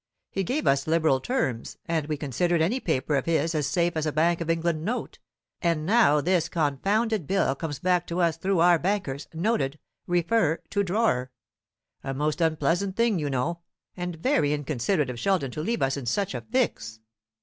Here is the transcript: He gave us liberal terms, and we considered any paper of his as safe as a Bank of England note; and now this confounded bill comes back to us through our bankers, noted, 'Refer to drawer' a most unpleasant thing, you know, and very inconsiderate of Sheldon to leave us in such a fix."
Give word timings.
He 0.31 0.43
gave 0.43 0.65
us 0.65 0.87
liberal 0.87 1.19
terms, 1.19 1.77
and 1.85 2.07
we 2.07 2.17
considered 2.17 2.59
any 2.59 2.79
paper 2.79 3.15
of 3.17 3.27
his 3.27 3.53
as 3.53 3.67
safe 3.67 3.95
as 3.95 4.07
a 4.07 4.11
Bank 4.11 4.41
of 4.41 4.49
England 4.49 4.83
note; 4.83 5.19
and 5.61 5.85
now 5.85 6.21
this 6.21 6.49
confounded 6.49 7.27
bill 7.27 7.53
comes 7.53 7.77
back 7.77 8.07
to 8.07 8.19
us 8.19 8.35
through 8.35 8.61
our 8.61 8.79
bankers, 8.79 9.27
noted, 9.31 9.77
'Refer 10.07 10.63
to 10.71 10.81
drawer' 10.81 11.29
a 12.03 12.15
most 12.15 12.41
unpleasant 12.41 12.95
thing, 12.95 13.19
you 13.19 13.29
know, 13.29 13.59
and 13.95 14.15
very 14.15 14.53
inconsiderate 14.53 15.11
of 15.11 15.19
Sheldon 15.19 15.51
to 15.51 15.61
leave 15.61 15.83
us 15.83 15.95
in 15.97 16.07
such 16.07 16.33
a 16.33 16.41
fix." 16.41 16.99